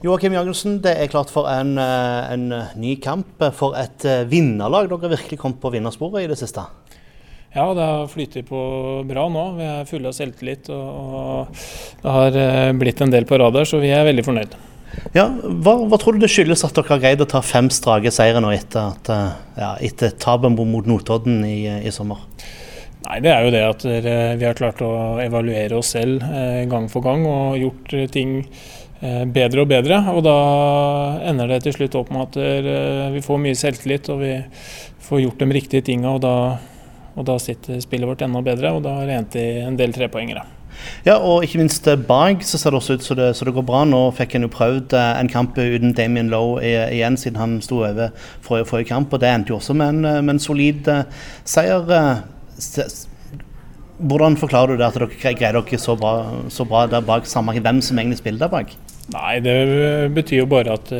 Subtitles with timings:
[0.00, 2.46] Joakim Jørgensen, det er klart for en, eh, en
[2.80, 4.88] ny kamp for et eh, vinnerlag.
[4.88, 6.64] Dere har virkelig kommet på vinnersporet i det siste?
[7.52, 8.62] Ja, det har flyttet på
[9.04, 9.42] bra nå.
[9.58, 11.52] Vi er fulle av selvtillit og,
[12.00, 14.56] det har eh, blitt en del på radar, så vi er veldig fornøyd.
[15.12, 18.10] Ja, hva, hva, tror du det skyldes at dere har greid å ta fem strake
[18.10, 19.12] seire nå etter, at,
[19.60, 22.24] ja, etter tapet mot Notodden i, i, sommer?
[23.04, 26.24] Nei, Det er jo det at vi har klart å evaluere oss selv
[26.72, 30.00] gang for gang og gjort ting Eh, bedre og bedre.
[30.12, 30.36] Og da
[31.30, 34.34] ender det til slutt opp med at eh, vi får mye selvtillit og vi
[35.06, 36.14] får gjort de riktige tinga.
[36.16, 36.34] Og da,
[37.16, 39.94] og da sitter spillet vårt enda bedre, og da har det endt i en del
[39.96, 40.46] trepoengere.
[41.04, 43.54] Ja, og ikke minst eh, bak så ser det også ut som det, så det,
[43.56, 43.82] går bra.
[43.88, 48.12] Nå fikk en jo prøvd en kamp uten Damien Lowe igjen, siden han sto over
[48.44, 49.12] forrige, forrige kamp.
[49.12, 50.92] og Det endte jo også med en, med en solid
[51.48, 51.88] seier.
[54.00, 56.14] Hvordan forklarer du det at dere greier dere så bra,
[56.48, 58.72] så bra der bak, samme hvem som egentlig spiller der bak?
[59.10, 59.58] Nei, det
[60.14, 60.92] betyr jo bare at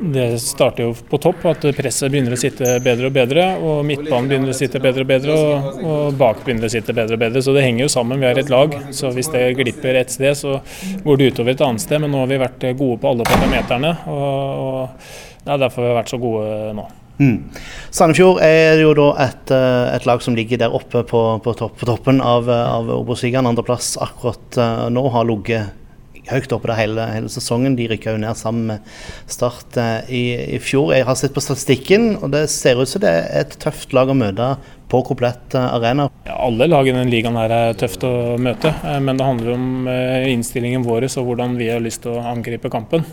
[0.00, 3.46] det starter jo på topp, at presset begynner å sitte bedre og bedre.
[3.58, 7.18] Og midtbanen begynner å sitte bedre og bedre, og, og bak begynner å sitte bedre
[7.18, 7.42] og bedre.
[7.44, 8.20] Så det henger jo sammen.
[8.22, 8.74] Vi er et lag.
[8.94, 10.58] Så hvis det glipper et sted, så
[11.04, 12.02] går det utover et annet sted.
[12.02, 15.90] Men nå har vi vært gode på alle parameterne, og, og det er derfor vi
[15.92, 16.90] har vært så gode nå.
[17.14, 17.36] Mm.
[17.94, 21.76] Sandefjord er jo da et, eh, et, lag som ligger der oppe på, på, topp,
[21.78, 23.46] på toppen av, av Obos-ligaen.
[23.46, 25.83] Andreplass akkurat uh, nå har ligget
[26.30, 27.76] høyt oppe der hele, hele, sesongen.
[27.78, 28.94] De rykka jo ned sammen med
[29.30, 30.22] Start eh, i,
[30.56, 30.94] i, fjor.
[30.96, 34.10] Jeg har sett på statistikken, og det ser ut som det er et tøft lag
[34.10, 34.54] å møte
[34.92, 36.08] på komplett eh, arena.
[36.28, 39.56] Ja, alle lag i denne ligaen her er tøft å møte, eh, men det handler
[39.56, 39.90] om
[40.30, 43.04] innstillingen vår og hvordan vi har lyst til å angripe kampen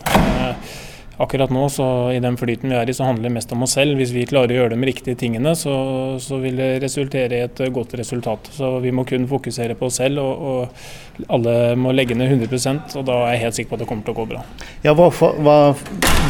[1.21, 3.75] akkurat nå, så i den flyten vi er i, så handler det mest om oss
[3.77, 3.99] selv.
[3.99, 5.73] Hvis vi klarer å gjøre de riktige tingene, så,
[6.21, 8.51] så vil det resultere i et godt resultat.
[8.55, 12.95] Så vi må kun fokusere på oss selv, og, og alle må legge ned 100%
[12.97, 14.41] og da er jeg helt sikker på at det kommer til å gå bra.
[14.85, 15.57] Ja, hva, hva,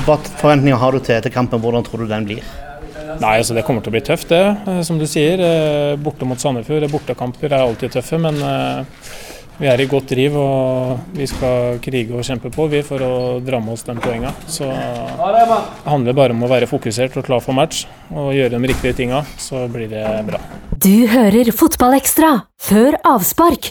[0.08, 1.62] hva forventninger har du til etter kampen?
[1.64, 2.44] Hvordan tror du den blir?
[3.20, 4.44] Nei, altså Det kommer til å bli tøft, det.
[4.68, 5.42] Eh, som du sier.
[5.42, 6.88] Eh, borte mot Sandefjord.
[6.92, 9.02] Bortekamper er alltid tøffe, men eh,
[9.62, 13.14] vi er i godt driv og vi skal krige og kjempe på vi for å
[13.46, 14.34] dra med oss de poengene.
[14.50, 18.72] Så det handler bare om å være fokusert og klar for match og gjøre de
[18.72, 20.42] riktige tinga, så blir det bra.
[20.82, 23.70] Du hører Fotballekstra før avspark